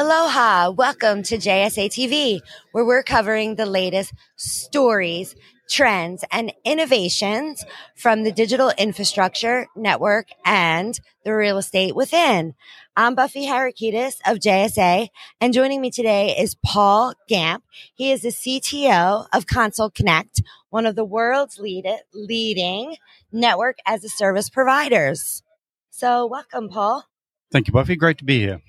[0.00, 0.70] Aloha.
[0.70, 2.38] Welcome to JSA TV,
[2.70, 5.34] where we're covering the latest stories,
[5.68, 7.64] trends, and innovations
[7.96, 12.54] from the digital infrastructure, network, and the real estate within.
[12.96, 15.08] I'm Buffy Harakitis of JSA,
[15.40, 17.62] and joining me today is Paul Gampe.
[17.96, 22.94] He is the CTO of Console Connect, one of the world's lead- leading
[23.32, 25.42] network as a service providers.
[25.90, 27.04] So, welcome, Paul.
[27.50, 27.96] Thank you, Buffy.
[27.96, 28.60] Great to be here.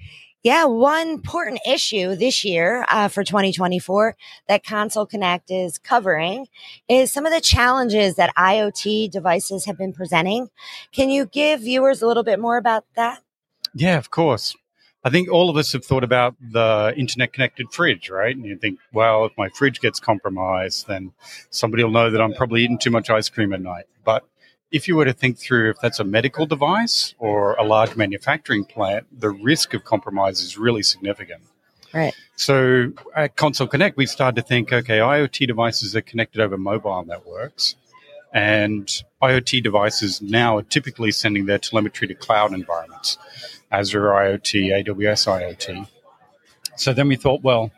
[0.41, 4.16] Yeah, one important issue this year uh, for 2024
[4.47, 6.47] that Console Connect is covering
[6.88, 10.49] is some of the challenges that IoT devices have been presenting.
[10.94, 13.21] Can you give viewers a little bit more about that?
[13.73, 14.55] Yeah, of course.
[15.03, 18.33] I think all of us have thought about the internet connected fridge, right?
[18.33, 21.11] And you think, well, if my fridge gets compromised, then
[21.49, 23.85] somebody will know that I'm probably eating too much ice cream at night.
[24.06, 24.25] But
[24.72, 28.66] if you were to think through if that's a medical device or a large manufacturing
[28.66, 31.42] plant, the risk of compromise is really significant.
[31.94, 32.14] Right.
[32.36, 37.03] So at Console Connect, we started to think, okay, IoT devices are connected over mobile
[37.03, 37.75] networks,
[38.31, 38.88] and
[39.23, 43.17] IoT devices now are typically sending their telemetry to cloud environments,
[43.72, 45.88] Azure IoT, AWS IoT.
[46.75, 47.72] So then we thought, well,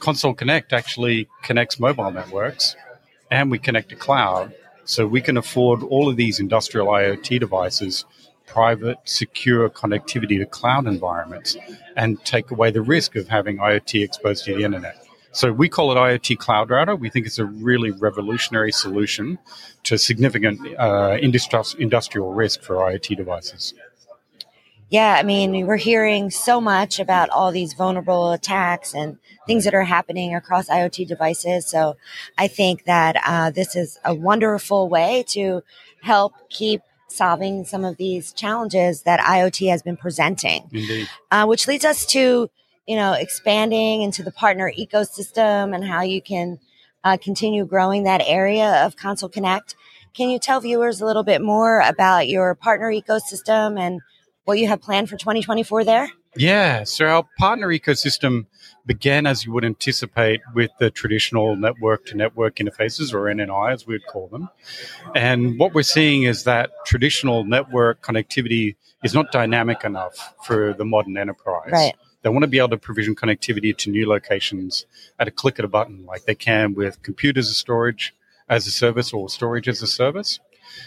[0.00, 2.76] Console Connect actually connects mobile networks,
[3.30, 4.54] and we connect to cloud.
[4.86, 8.04] So we can afford all of these industrial IoT devices,
[8.46, 11.56] private, secure connectivity to cloud environments,
[11.96, 15.06] and take away the risk of having IoT exposed to the internet.
[15.32, 16.96] So we call it IoT Cloud Router.
[16.96, 19.38] We think it's a really revolutionary solution
[19.82, 23.74] to significant uh, industrial risk for IoT devices.
[24.88, 29.74] Yeah, I mean, we're hearing so much about all these vulnerable attacks and things that
[29.74, 31.66] are happening across IoT devices.
[31.66, 31.96] So
[32.38, 35.62] I think that uh, this is a wonderful way to
[36.02, 40.68] help keep solving some of these challenges that IoT has been presenting.
[41.32, 42.48] Uh, which leads us to,
[42.86, 46.60] you know, expanding into the partner ecosystem and how you can
[47.02, 49.74] uh, continue growing that area of Console Connect.
[50.14, 54.00] Can you tell viewers a little bit more about your partner ecosystem and
[54.46, 56.08] what you have planned for 2024 there?
[56.36, 58.46] Yeah, so our partner ecosystem
[58.86, 63.86] began as you would anticipate with the traditional network to network interfaces, or NNI as
[63.86, 64.48] we would call them.
[65.14, 70.84] And what we're seeing is that traditional network connectivity is not dynamic enough for the
[70.84, 71.70] modern enterprise.
[71.72, 71.94] Right.
[72.22, 74.86] They want to be able to provision connectivity to new locations
[75.18, 78.14] at a click of a button, like they can with computers as storage
[78.48, 80.38] as a service or storage as a service.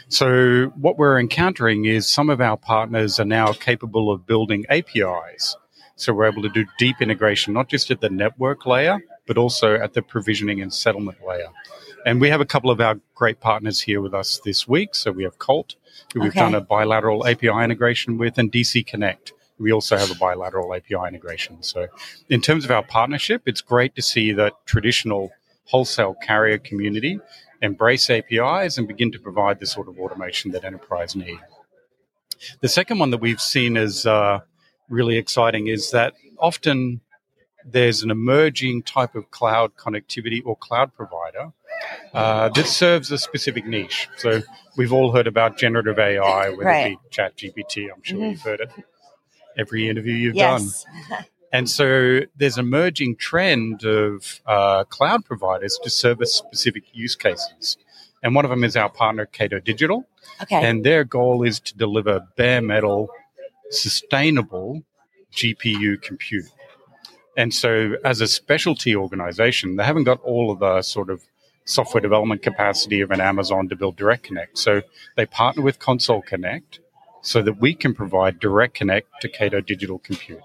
[0.07, 5.55] So what we're encountering is some of our partners are now capable of building APIs.
[5.95, 9.75] So we're able to do deep integration, not just at the network layer, but also
[9.75, 11.49] at the provisioning and settlement layer.
[12.05, 14.95] And we have a couple of our great partners here with us this week.
[14.95, 15.75] So we have Colt,
[16.13, 19.33] who we've done a bilateral API integration with, and DC Connect.
[19.59, 21.61] We also have a bilateral API integration.
[21.61, 21.87] So
[22.29, 25.31] in terms of our partnership, it's great to see that traditional
[25.65, 27.19] wholesale carrier community
[27.61, 31.39] embrace APIs and begin to provide the sort of automation that enterprise need.
[32.61, 34.39] The second one that we've seen as uh,
[34.89, 37.01] really exciting is that often
[37.65, 41.51] there's an emerging type of cloud connectivity or cloud provider
[42.13, 44.07] uh, that serves a specific niche.
[44.17, 44.41] So
[44.77, 46.93] we've all heard about generative AI, whether Right.
[46.93, 47.89] it be ChatGPT.
[47.93, 48.31] I'm sure Mhm.
[48.31, 48.69] you've heard it.
[49.57, 50.61] Every interview you've done.
[51.51, 57.77] And so there's an emerging trend of uh, cloud providers to service specific use cases.
[58.21, 60.05] And one of them is our partner, Cato Digital.
[60.43, 60.55] Okay.
[60.55, 63.09] And their goal is to deliver bare metal,
[63.71, 64.83] sustainable
[65.33, 66.45] GPU compute.
[67.37, 71.21] And so, as a specialty organization, they haven't got all of the sort of
[71.63, 74.57] software development capacity of an Amazon to build Direct Connect.
[74.57, 74.81] So,
[75.15, 76.79] they partner with Console Connect
[77.21, 80.41] so that we can provide Direct Connect to Cato Digital Compute.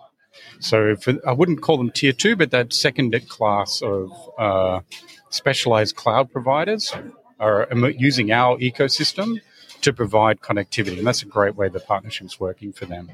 [0.61, 4.81] So, for, I wouldn't call them tier two, but that second class of uh,
[5.31, 6.95] specialized cloud providers
[7.41, 9.41] are using our ecosystem
[9.83, 10.99] to provide connectivity.
[10.99, 13.11] And that's a great way the partnership's working for them.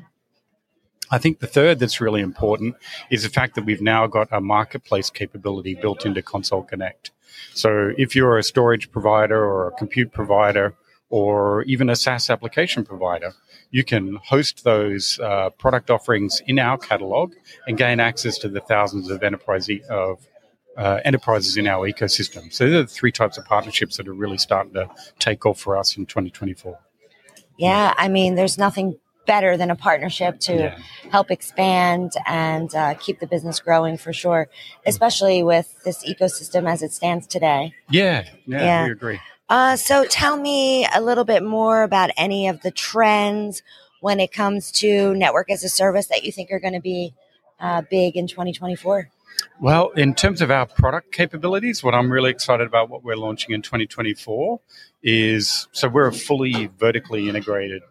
[1.11, 2.77] I think the third that's really important
[3.11, 7.11] is the fact that we've now got a marketplace capability built into Console Connect.
[7.55, 10.75] So if you're a storage provider or a compute provider
[11.11, 13.33] or even a SaaS application provider,
[13.71, 17.35] you can host those uh, product offerings in our catalog
[17.67, 20.27] and gain access to the thousands of enterprise e- of
[20.77, 22.53] uh, enterprises in our ecosystem.
[22.53, 25.61] So these are the three types of partnerships that are really starting to take off
[25.61, 26.79] for us in 2024.
[27.59, 30.79] Yeah, I mean, there's nothing better than a partnership to Yeah.
[31.11, 34.49] help expand and uh, keep the business growing for sure,
[34.87, 37.75] especially with this ecosystem as it stands today.
[37.91, 38.85] Yeah, yeah, Yeah.
[38.87, 39.21] we agree.
[39.51, 43.65] Uh, so tell me a little bit more about any of the trends
[44.01, 47.13] when it comes to network as a service that you think are going to be
[47.59, 49.11] uh, big in 2024?
[49.61, 53.53] Well, in terms of our product capabilities, what I'm really excited about what we're launching
[53.53, 54.61] in 2024
[55.03, 57.83] is so we're a fully vertically integrated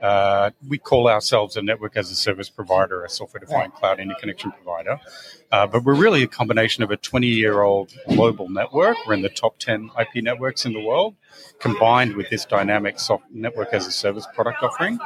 [0.00, 4.52] uh, we call ourselves a network as a service provider, a software defined cloud interconnection
[4.52, 5.00] provider.
[5.50, 8.96] Uh, but we're really a combination of a 20 year old global network.
[9.06, 11.16] We're in the top 10 IP networks in the world,
[11.58, 14.98] combined with this dynamic soft network as a service product offering.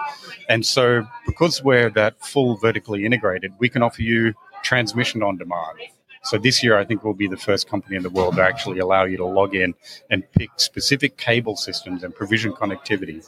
[0.48, 5.78] And so, because we're that full vertically integrated, we can offer you transmission on demand.
[6.24, 8.78] So this year, I think we'll be the first company in the world to actually
[8.78, 9.74] allow you to log in
[10.08, 13.26] and pick specific cable systems and provision connectivity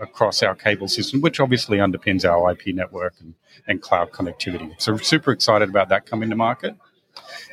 [0.00, 3.34] across our cable system, which obviously underpins our IP network and,
[3.66, 4.74] and cloud connectivity.
[4.80, 6.76] So, super excited about that coming to market.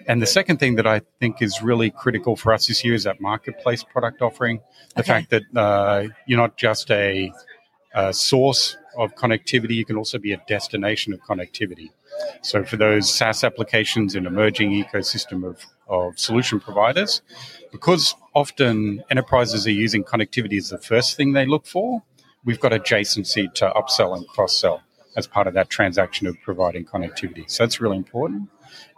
[0.08, 3.04] And the second thing that I think is really critical for us this year is
[3.04, 4.62] that marketplace product offering.
[4.96, 5.08] The okay.
[5.08, 7.32] fact that uh, you're not just a,
[7.94, 11.92] a, source of connectivity, you can also be a destination of connectivity.
[12.42, 17.22] So, for those SaaS applications and emerging ecosystem of, of solution providers,
[17.72, 22.04] because often enterprises are using connectivity as the first thing they look for,
[22.46, 24.82] we've got adjacency to upsell and cross sell
[25.16, 27.50] as part of that transaction of providing connectivity.
[27.50, 28.50] So that's really important.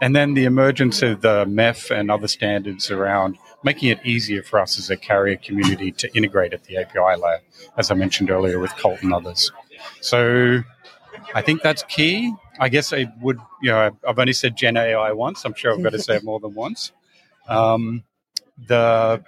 [0.02, 4.60] And then the emergence of the MEF and other standards around making it easier for
[4.60, 7.40] us as a carrier community to integrate at the API layer,
[7.78, 9.52] as I mentioned earlier with Colt and others.
[10.02, 10.62] So
[11.34, 12.34] I think that's key.
[12.60, 15.44] I guess I would, you know, I've only said Gen AI once.
[15.46, 16.92] I'm sure I've got to say it more than once.
[17.48, 18.04] Um,
[18.68, 19.24] the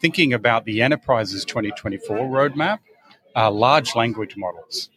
[0.00, 2.78] thinking about the enterprises 2024 roadmap
[3.34, 4.88] are large language models.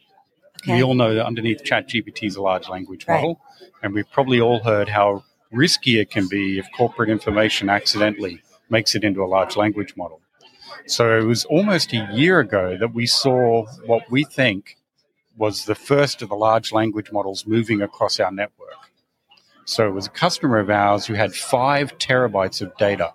[0.63, 0.77] Okay.
[0.77, 3.71] We all know that underneath ChatGPT is a large language model, right.
[3.83, 8.95] and we've probably all heard how risky it can be if corporate information accidentally makes
[8.95, 10.21] it into a large language model.
[10.85, 14.77] So it was almost a year ago that we saw what we think
[15.37, 18.73] was the first of the large language models moving across our network.
[19.65, 23.13] So it was a customer of ours who had five terabytes of data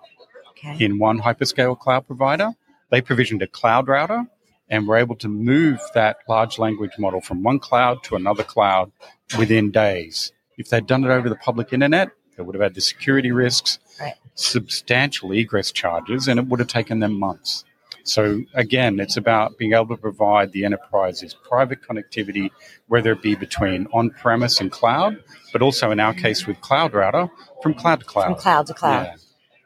[0.51, 0.83] okay.
[0.83, 2.51] in one hyperscale cloud provider.
[2.89, 4.25] They provisioned a cloud router
[4.69, 8.91] and we're able to move that large language model from one cloud to another cloud
[9.37, 10.31] within days.
[10.57, 13.79] If they'd done it over the public internet, they would have had the security risks,
[13.99, 14.15] right.
[14.35, 17.65] substantial egress charges, and it would have taken them months.
[18.03, 22.51] So again, it's about being able to provide the enterprises private connectivity,
[22.87, 25.23] whether it be between on-premise and cloud,
[25.53, 27.29] but also in our case with Cloud Router,
[27.61, 28.25] from cloud to cloud.
[28.25, 29.05] From cloud to cloud.
[29.05, 29.15] Yeah.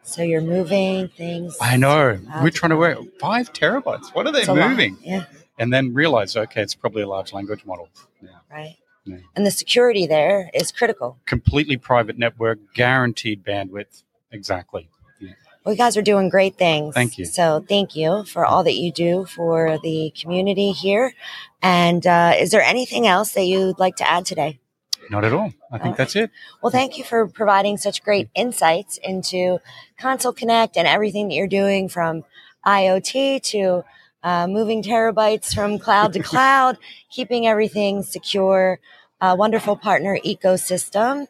[0.07, 1.57] So you're moving things.
[1.59, 2.17] I know.
[2.41, 4.15] We're trying to work five terabytes.
[4.15, 4.97] What are they moving?
[5.01, 5.25] Yeah.
[5.59, 7.89] And then realize, okay, it's probably a large language model.
[8.21, 8.29] Yeah.
[8.49, 8.77] Right.
[9.05, 9.17] Yeah.
[9.35, 11.19] And the security there is critical.
[11.25, 14.03] Completely private network, guaranteed bandwidth.
[14.31, 14.89] Exactly.
[15.19, 15.33] Yeah.
[15.65, 16.93] Well, you guys are doing great things.
[16.93, 17.25] Thank you.
[17.25, 21.13] So thank you for all that you do for the community here.
[21.61, 24.59] And uh, is there anything else that you'd like to add today?
[25.09, 25.53] Not at all.
[25.71, 25.97] I think okay.
[25.97, 26.31] that's it.
[26.61, 29.59] Well, thank you for providing such great insights into
[29.97, 32.23] Console Connect and everything that you're doing from
[32.65, 33.83] IoT to
[34.23, 36.77] uh, moving terabytes from cloud to cloud,
[37.09, 38.79] keeping everything secure,
[39.21, 41.27] a wonderful partner ecosystem.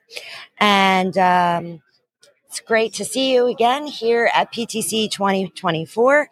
[0.57, 1.81] And um,
[2.47, 6.29] it's great to see you again here at PTC 2024.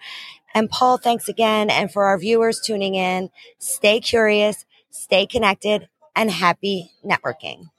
[0.53, 1.69] And Paul, thanks again.
[1.69, 3.29] And for our viewers tuning in,
[3.59, 7.69] stay curious, stay connected, and happy networking.